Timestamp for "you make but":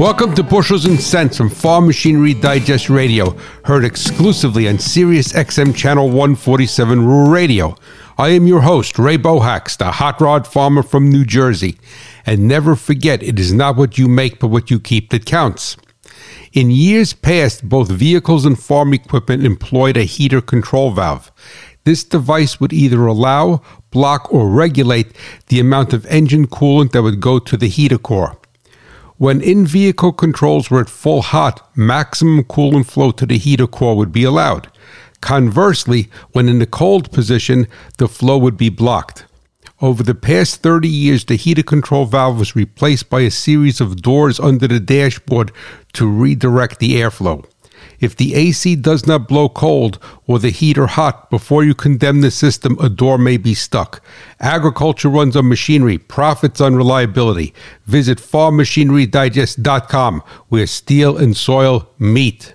13.98-14.48